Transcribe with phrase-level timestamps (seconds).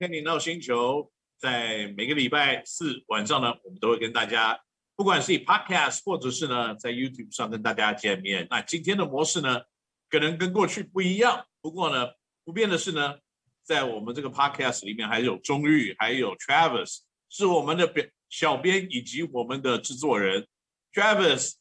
[0.00, 4.58] Kenny NOW 星球，在每个礼拜四晚上呢，我们都会跟大家，
[4.96, 8.46] 不管是以 Podcast 或者是呢在 YouTube 上跟大家见面。
[8.48, 9.60] 那今天的模式呢，
[10.08, 13.18] 可能跟过去不一样，不过呢，不变的是呢，
[13.62, 20.48] 在我们这个 Podcast 里面还有钟玉，还有 Travis，是我们的编小编以及我们的制作人
[20.94, 21.56] ，Travis，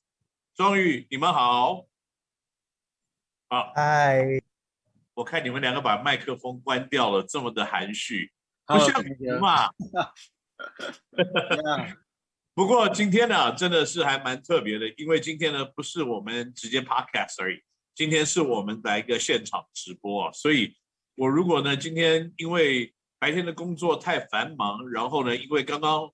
[0.55, 1.85] 钟玉，你们好。
[3.49, 4.48] 好，嗨。
[5.19, 8.31] 我看你们两个把麦克风关掉了，这么的含蓄，
[8.65, 9.67] 不像你嘛。
[12.55, 17.59] 不过今天呢，真的是还蛮特别的，因为今天呢不是我们直接 podcast 而已，
[17.93, 20.31] 今天是我们来一个现场直播啊。
[20.31, 20.73] 所以，
[21.15, 26.09] 我如果呢今天因为白天的工作太繁忙，然后呢因为刚刚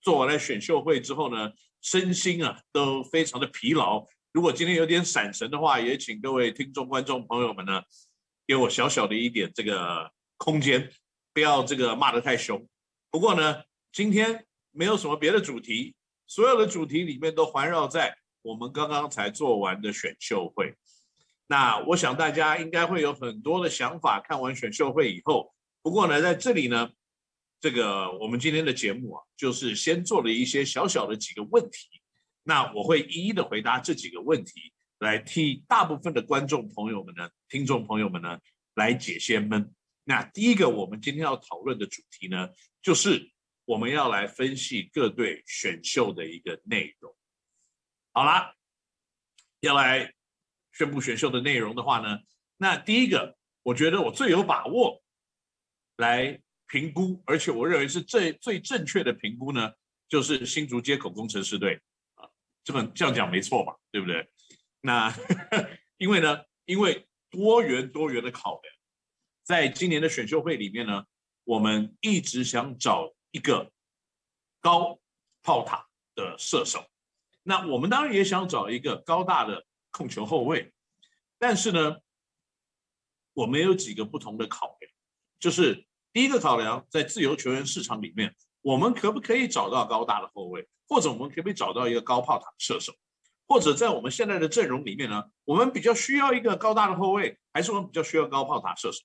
[0.00, 7.80] 做完了选秀会之后呢，身心啊都非常的疲劳，如果今天有点闪神的话，也请各位听众观众朋友们呢。
[8.48, 10.90] 给我小小的一点这个空间，
[11.34, 12.66] 不要这个骂得太凶。
[13.10, 15.94] 不过呢，今天没有什么别的主题，
[16.26, 20.74] 所有的主题里面都环绕在我们刚刚才做完的选秀会。
[21.46, 25.52] 那我想大家应该会有很多的想法，看完选秀会以后。
[25.82, 26.88] 不过呢，在这里呢，
[27.60, 31.88] 这个我们今天的节目啊，就是先做了一些小小的几个问题。
[32.44, 34.72] 那我会一一的回答这几个问题。
[34.98, 38.38] 来替大部分的观众朋友们呢，听众朋友们呢，
[38.74, 39.72] 来解些闷。
[40.04, 42.48] 那第一个，我们今天要讨论的主题呢，
[42.82, 43.30] 就是
[43.64, 47.14] 我们要来分析各队选秀的一个内容。
[48.12, 48.54] 好啦，
[49.60, 50.14] 要来
[50.72, 52.18] 宣布选秀的内容的话呢，
[52.56, 55.02] 那第一个，我觉得我最有把握
[55.96, 59.72] 来评估，而且我认为是最最正确的评估呢，
[60.08, 61.80] 就是新竹街口工程师队
[62.14, 62.28] 啊，
[62.64, 63.76] 这么这样讲没错吧？
[63.92, 64.28] 对不对？
[64.80, 65.14] 那
[65.98, 68.74] 因为呢，因为多元多元的考量，
[69.42, 71.04] 在今年的选秀会里面呢，
[71.44, 73.70] 我们一直想找一个
[74.60, 74.98] 高
[75.42, 76.84] 炮塔的射手。
[77.42, 80.72] 那我们当然也想找一个高大的控球后卫，
[81.38, 81.96] 但是呢，
[83.32, 84.92] 我们有几个不同的考量，
[85.40, 92.92] 就是第一个考量，在自由球员市场里面，我们可不可以找到高大的后卫，或者我们可不可以找到一个高炮塔射手？
[93.48, 98.98] 或者在我们现在的阵容里面呢，我们比较需要一个高大的后卫，还是我们比较需要高炮塔射手？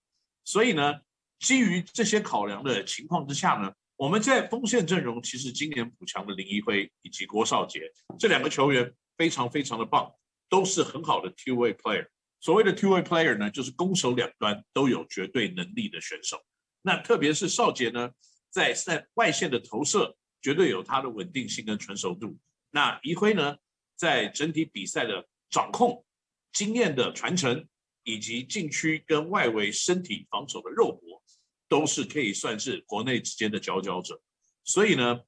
[0.44, 0.96] 所以呢，
[1.40, 7.90] 基于这些考量的情况之下呢，我们在锋线阵容其实今年补强的林一辉以及郭少杰
[8.20, 10.12] 这两个球员非常非常的棒，
[10.50, 12.06] 都是很好的 two way player。
[12.42, 16.38] 所谓的 two way player 呢，就是攻守两端都有绝对能力的选手。
[16.82, 18.12] 那特别是少杰呢，
[18.50, 22.38] 在在外线的投射绝对有他的稳定性跟成熟度。
[22.72, 23.56] 那一辉呢？
[23.96, 26.06] 在整体比赛的掌控、
[26.52, 27.68] 经验的传承，
[28.04, 31.22] 以及禁区跟外围身体防守的肉搏，
[31.70, 34.22] 都是可以算是国内之间的佼佼者。
[34.64, 35.22] 所以呢，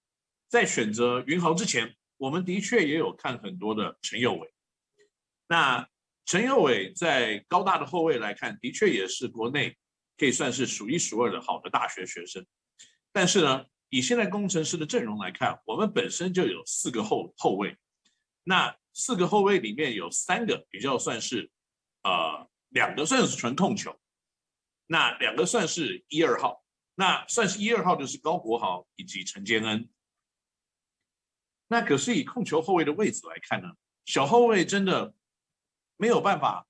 [0.48, 4.52] 在选择云豪之前，我们的确也有看很多的陈佑伟。
[5.48, 5.88] 那
[6.26, 9.76] 陈佑伟在高大的后卫来看，的确也是国内
[10.18, 12.46] 可以算是数一数二的好的大学学生。
[13.12, 17.78] 但是呢，以现在工程师的阵容来看，我们本身就有四个后后卫。
[18.48, 21.52] 那四个后卫里面有三个比较算是，
[22.04, 24.00] 呃，两个算是纯控球，
[24.86, 26.64] 那两个算是一二号，
[26.94, 29.90] 那算是一二号就是高国豪以及陈建恩。
[31.68, 33.74] 那可是以控球后卫的位置来看呢，
[34.06, 35.16] 小后卫真的
[35.98, 36.68] 没有办法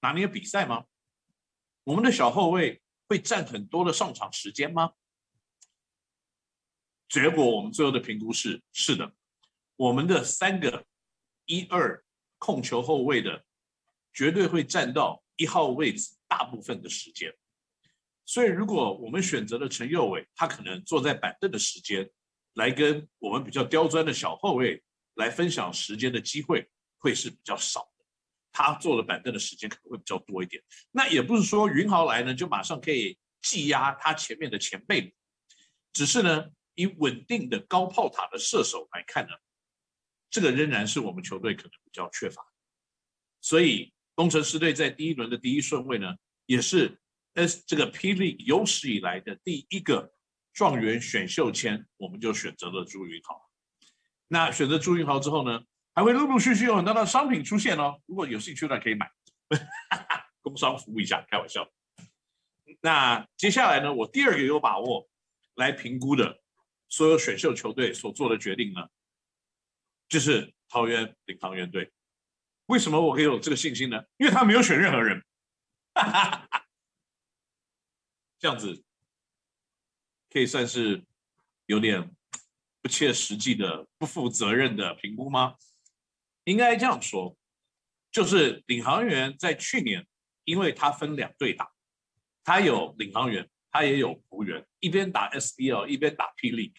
[0.00, 0.86] 拿捏比赛吗？
[1.84, 4.94] 我们的小后卫会占很多的上场时间吗？
[7.08, 9.14] 结果我们最后的评估是是的。
[9.76, 10.84] 我们的三个
[11.46, 12.04] 一二
[12.38, 13.44] 控球后卫的
[14.12, 17.34] 绝对会占到一号位置大部分的时间，
[18.24, 22.08] 所以如果我们选择了陈佑伟，他可能坐在板凳的时间
[22.54, 24.82] 来跟我们比较刁钻的小后卫
[25.14, 26.68] 来分享时间的机会
[26.98, 28.04] 会是比较少的，
[28.52, 30.62] 他坐了板凳的时间可能会比较多一点。
[30.92, 35.12] 那也不是说云豪来呢就马上可以挤压他前面的前辈，
[35.92, 39.32] 只是呢以稳定的高炮塔的射手来看呢。
[40.34, 42.44] 这个仍然是我们球队可能比较缺乏，
[43.40, 46.12] 所以工程师队在第一轮的第一顺位呢，
[46.46, 46.98] 也是
[47.34, 50.12] S 这个霹雳有史以来的第一个
[50.52, 53.48] 状元选秀签，我们就选择了朱云豪。
[54.26, 55.62] 那选择朱云豪之后呢，
[55.94, 58.00] 还会陆陆续续有很多的商品出现哦。
[58.06, 59.08] 如果有兴趣的可以买，
[60.42, 61.70] 工商服务一下，开玩笑。
[62.80, 65.08] 那接下来呢，我第二个有把握
[65.54, 66.42] 来评估的
[66.88, 68.88] 所有选秀球队所做的决定呢，
[70.14, 71.90] 就是桃园领航员队，
[72.66, 74.00] 为什么我可以有这个信心呢？
[74.16, 75.20] 因为他没有选任何人，
[75.92, 76.66] 哈哈哈
[78.38, 78.84] 这样子
[80.30, 81.04] 可以算是
[81.66, 82.14] 有点
[82.80, 85.56] 不切实际的、不负责任的评估吗？
[86.44, 87.36] 应该这样说，
[88.12, 90.06] 就是领航员在去年，
[90.44, 91.72] 因为他分两队打，
[92.44, 96.72] 他有领航员，他也有服务员，一边打 SBL，一边打霹雳。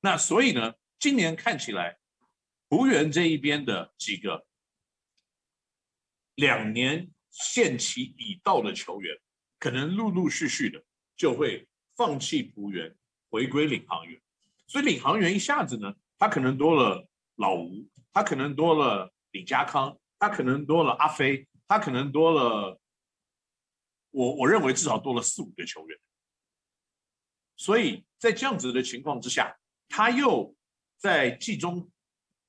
[0.00, 1.99] 那所以呢，今年看起来，
[2.70, 4.46] 仆员这一边的几个
[6.36, 9.18] 两年限期已到的球员，
[9.58, 10.82] 可能陆陆续续的
[11.16, 12.96] 就会放弃仆员，
[13.28, 14.22] 回归领航员。
[14.68, 22.80] 所以领航员一下子呢，他可能多了老吴，他可能多了李家康，他可能多了阿飞，他可能多了，
[24.12, 25.98] 我我认为至少多了四五个球员。
[27.56, 29.58] 所以在这样子的情况之下，
[29.88, 30.54] 他又
[30.98, 31.90] 在季中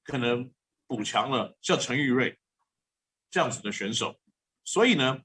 [0.03, 0.51] 可能
[0.88, 2.39] 补强了像陈玉瑞
[3.30, 4.19] 这样子的选手，
[4.63, 5.21] 所以呢，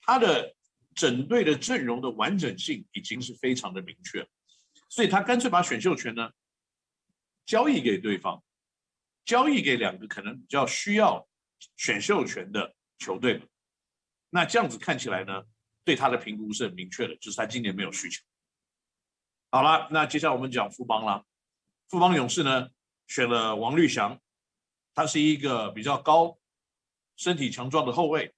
[0.00, 0.54] 他的
[0.94, 4.28] 整队的阵容的完整性已经是非常的明确，
[4.88, 6.30] 所以他干脆把选秀权呢
[7.46, 8.42] 交易给对方，
[9.24, 11.28] 交易给两个可能比较需要
[11.76, 13.42] 选秀权的球队。
[14.30, 15.44] 那这样子看起来呢，
[15.84, 18.22] 对他的评估是很明确的，就是他今年没有需求。
[19.50, 21.24] 好了，那接下来我们讲富邦了。
[21.88, 22.68] 富邦勇士呢，
[23.10, 24.16] 选了王绿翔，
[24.94, 26.38] 他是一个比较高、
[27.16, 28.32] 身体强壮的后卫。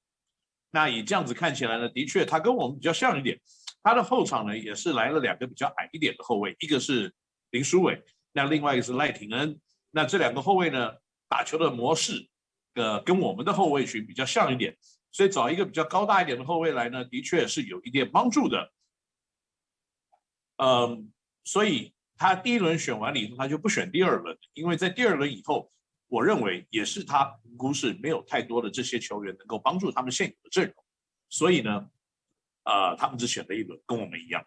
[0.71, 3.39] 那以这样子看起来呢，的确他跟我们比较像一点。
[3.83, 7.13] 他的后场呢，也是来了两个比较矮一点的后卫，一个是
[7.51, 8.03] 林书伟，
[8.33, 9.61] 那另外一个是赖廷恩。
[9.91, 10.95] 那这两个后卫呢，
[11.29, 12.27] 打球的模式，
[12.73, 14.75] 呃，跟我们的后卫群比较像一点。
[15.11, 18.73] 所以找一个比较高大一点的后卫来呢，的确是有一点帮助的。
[20.57, 21.13] 嗯，
[21.45, 21.93] 所以。
[22.17, 25.71] 他第一轮选完了以后，他就不选第二轮，因为在第二轮以后，
[26.09, 30.75] 我认为也是他评估是没有太多的这些球员能够帮助他们现有的阵容，
[31.29, 31.89] 所以呢，
[32.65, 34.45] 呃，他们只选了一轮，跟我们一样。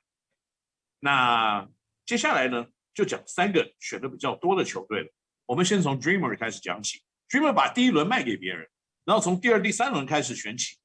[1.00, 1.68] 那
[2.06, 5.10] 接下来呢，就讲三个选的比较多的球队了。
[5.46, 8.68] 我们先从 Dreamer 开始讲起，Dreamer 把第一轮卖给别人，
[9.04, 10.78] 然后从第二、第三轮开始选起，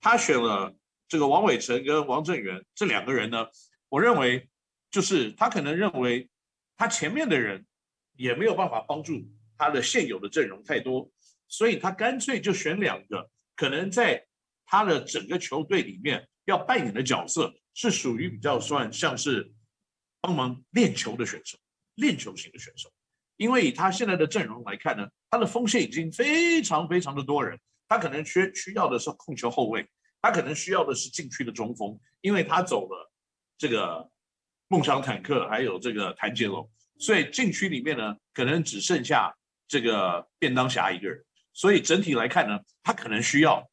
[0.00, 0.74] 他选了
[1.08, 3.46] 这个王伟成跟王正源这两个人呢，
[3.88, 4.48] 我认为
[4.90, 6.28] 就是他可能认为。
[6.80, 7.66] 他前面的人
[8.14, 9.20] 也没有办法帮助
[9.56, 11.10] 他的现有的阵容太多，
[11.48, 14.24] 所以他干脆就选两个可能在
[14.64, 19.52] 他的整个球队里面要扮演的角色是属于比较算像是
[20.20, 21.58] 帮忙练球的选手，
[21.96, 22.88] 练球型的选手。
[23.38, 27.58] 因为以他现在的阵容来看呢，他的锋线已经非常非常的多人，
[27.88, 29.84] 他可能缺需要的是控球后卫，
[30.22, 33.12] 他可能需要的是禁区的中锋，因为他走了
[33.58, 34.08] 这个。
[34.68, 39.34] 梦想坦克还有这个谭杰龙，所以禁区里面呢，可能只剩下
[39.66, 41.24] 这个便当侠一个人。
[41.54, 43.68] 所以整体来看呢，他可能需要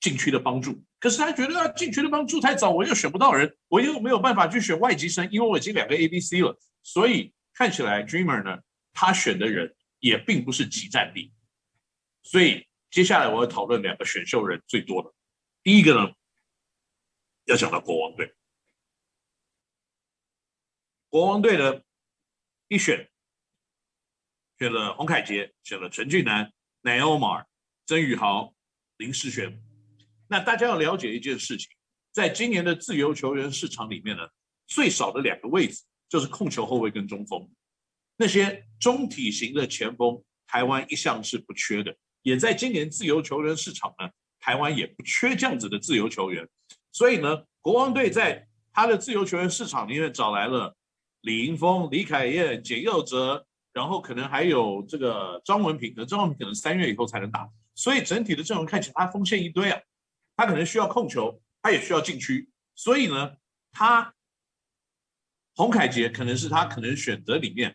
[0.00, 0.82] 禁区的帮助。
[0.98, 6.56] 可是他觉得啊，禁区的帮助太早，我又选不到人，我又没有办法去选外籍生，因为我已经两个 A、B、C 了。
[6.82, 8.58] 所以看起来 Dreamer 呢，
[8.92, 11.32] 他选的人也并不是即战力。
[12.22, 15.12] 所以接下来我要讨论两个选秀人最多的，
[15.62, 16.10] 第一个呢，
[17.44, 18.32] 要讲到国王队。
[21.08, 21.84] 国王队的
[22.68, 23.08] 一选，
[24.58, 27.46] 选了洪凯杰，选了陈俊南、奈欧马尔、
[27.86, 28.52] 曾宇豪、
[28.96, 29.62] 林世轩。
[30.28, 31.68] 那大家要了解一件事情，
[32.12, 34.28] 在今年的自由球员市场里面呢，
[34.66, 37.48] 最少的两个位置就是控球后卫跟中锋。
[38.16, 44.10] 那些中体型的前锋，台湾一向是不缺的，也在今年自由球员市场呢，
[44.40, 46.46] 台湾也不缺这样子的自由球员。
[46.90, 50.76] 所以呢，国王队在他的自由球员市场里面找来了。
[51.26, 59.80] 李盈峰、李凯燕、简佑哲，然后可能还有这个张文平，可能张文平可能三月以后才能打，所以整体的阵容看起来他锋线一堆啊，
[60.36, 63.32] 他可能需要控球，他也需要禁区，所以呢，
[63.72, 64.14] 他
[65.56, 67.74] 洪凯杰可能是他可能选择里面，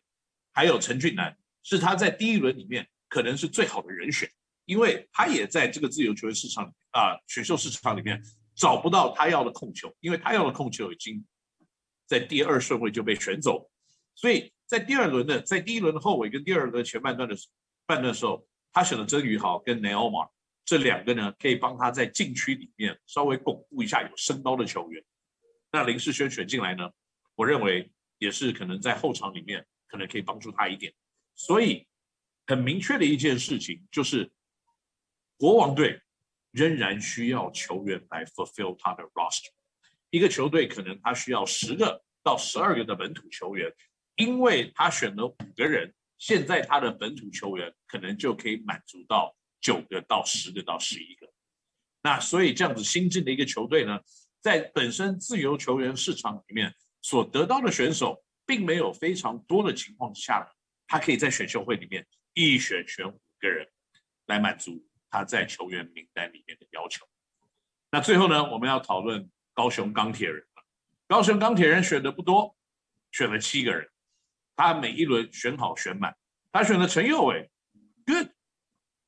[0.53, 4.31] 还有陈俊南是他在第一轮里面可能是最好的人选，
[4.63, 8.23] 因为他也在这个自由球员市场啊、选秀市场里面
[8.55, 11.21] 找不到他要的控球，因为他要的控球已经。
[12.11, 13.71] 在第二顺位就被选走，
[14.15, 17.33] 所以在第二轮的，在第一轮的后尾跟第二轮前半段的
[17.85, 20.27] 半段的时候，他选了曾宇豪跟内奥马
[20.65, 25.01] 这两个呢，可以帮他在禁区里面稍微巩固一下有身高的球员。
[25.71, 26.89] 那林世轩选进来呢，
[27.33, 30.93] 我认为也是可能在后场里面可能可以帮助他一点。
[31.33, 31.87] 所以
[32.45, 34.29] 很明确的一件事情就是，
[35.37, 36.01] 国王队
[36.51, 39.47] 仍然需要球员来 fulfill 他的 roster。
[40.11, 43.73] 一个球队可能他需要十个到十二个的本土球员，
[44.15, 51.27] 因为他选了五个人，现在他的本土球员可能就可以满足到九个到十个到十一个。
[52.03, 53.99] 那所以这样子新进的一个球队呢，
[54.41, 60.51] 在本身自由球员市场里面所得到的选手，并没有非常多的情况之下，
[60.87, 63.67] 他可以在选秀会里面一选选五个人
[64.25, 67.05] 来满足他在球员名单里面的要求。
[67.91, 70.45] 那最后呢，我们要讨论高雄钢铁人。
[71.07, 72.55] 高雄钢铁人选的不多，
[73.11, 73.89] 选了七个人，
[74.55, 76.15] 他每一轮选好选满，
[76.53, 77.51] 他选了陈佑伟
[78.05, 78.29] ，good，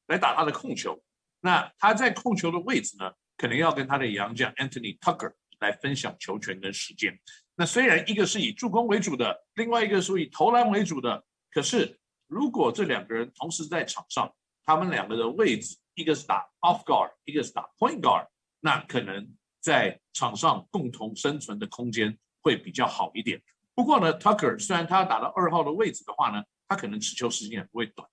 [0.07, 1.01] 来打他的控球。
[1.39, 7.17] 那他在控球的位置呢，可能要跟他的洋将 Anthony Tucker 来分享球权跟时间。
[7.55, 11.97] 那虽然一个是以助攻为主的，另外一个是以投篮为主的，可是
[12.27, 14.29] 如果这两个人同时在场上，
[14.65, 18.27] 他们两个的位置，一个是打 off guard，一个是打 point guard，
[18.59, 19.33] 那可能。
[19.63, 23.41] 在场上共同生存的空间会比较好一点。
[23.73, 28.05] 不过呢，Tucker 虽然他打到二号的位置的话呢，他可能持球时间也不会短，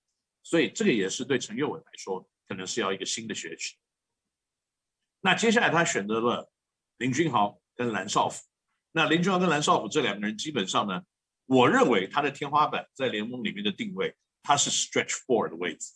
[0.45, 3.75] 所以这个也是对陈佑伟来说，可能是要一个新的学习。
[5.21, 6.51] 那接下来他选择了
[6.99, 8.47] 林君豪跟蓝少辅。
[8.93, 11.03] 那林君豪跟蓝少辅这两个人基本上呢，
[11.47, 15.93] 我认为他的天花板在联盟里面的定位，他是 Stretch Four 的位置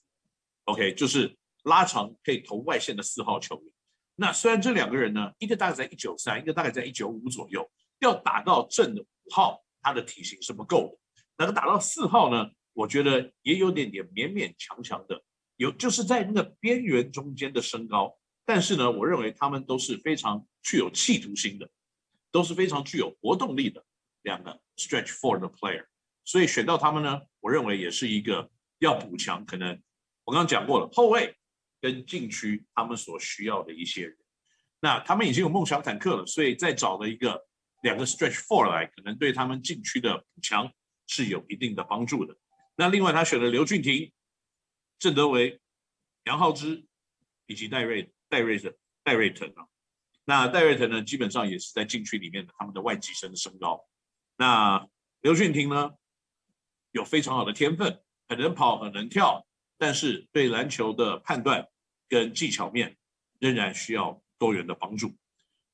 [0.64, 3.73] ，OK，就是拉长可以投外线的四号球员。
[4.16, 7.68] 那虽然这两个人呢，一个大概在一九三，一个大概在一九五左右，
[7.98, 11.24] 要打到正的五号，他的体型是不够的。
[11.36, 15.20] 那个打到四号呢，我觉得也有点点勉勉强强的，
[15.56, 18.16] 有就是在那个边缘中间的身高。
[18.44, 21.68] 但是呢，我认为他们都是非常具有企图心的，
[22.30, 23.84] 都是非常具有活动力的
[24.22, 25.84] 两个 stretch four 的 player。
[26.24, 29.44] 所以选到他们呢，我认为也是一个要补强。
[29.44, 29.82] 可能
[30.24, 31.36] 我刚刚讲过了，后卫。
[31.84, 34.16] 跟禁区他们所需要的一些人，
[34.80, 37.38] 那他们已经有梦想坦克了，所以再找了一个
[37.82, 40.72] 两个 stretch four 来，可能对他们禁区的补强
[41.06, 42.34] 是有一定的帮助的。
[42.74, 44.10] 那另外他选了刘俊廷、
[44.98, 45.60] 郑德维、
[46.24, 46.86] 杨浩之
[47.44, 49.66] 以及戴瑞戴瑞的戴瑞腾啊。
[50.24, 53.78] 那戴瑞腾呢，基本上也是在禁区里面的他们的外籍生的身高。
[54.38, 54.88] 那
[55.20, 55.90] 刘俊廷呢，
[56.92, 61.68] 有非常好的天分，很能跑，很能跳，但是对篮球的判断。
[62.14, 62.96] 跟技巧面
[63.40, 65.12] 仍然需要多元的帮助。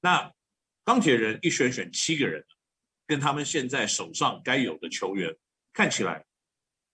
[0.00, 0.32] 那
[0.86, 2.42] 钢铁人一选选七个人，
[3.06, 5.36] 跟他们现在手上该有的球员
[5.74, 6.24] 看起来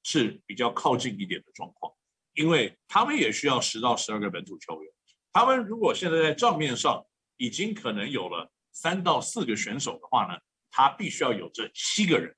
[0.03, 1.93] 是比较靠近一点的状况，
[2.35, 4.93] 因为他们也需要十到十二个本土球员。
[5.33, 10.37] 他们如果现在在账面上已经可能有了三到四个选手的话呢，
[10.73, 12.35] 他必须要有这七个人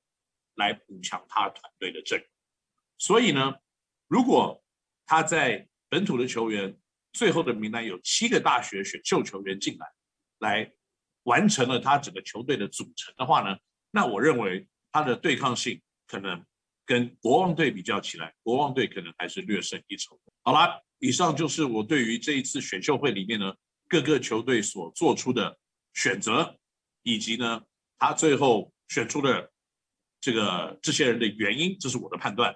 [0.53, 2.27] 来补强他团队的阵容。
[2.99, 3.55] 所以呢，
[4.07, 4.63] 如果
[5.07, 6.77] 他在本土的球员，
[7.13, 9.87] 最后的名单有七个大学选秀球员进来，
[10.39, 10.71] 来
[11.23, 13.57] 完成了他整个球队的组成的话呢，
[13.91, 16.43] 那我认为他的对抗性可能
[16.85, 20.19] 跟国王队比较起来，国王队可能还是略胜一筹。
[20.43, 23.53] 好了，以上就是我对于这一次选秀会里面呢
[23.87, 25.57] 各个球队所做出的
[25.93, 26.57] 选择，
[27.03, 27.61] 以及呢
[27.97, 29.51] 他最后选出的
[30.21, 32.55] 这个这些人的原因，这是我的判断。